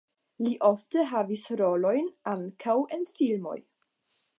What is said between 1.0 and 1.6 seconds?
havis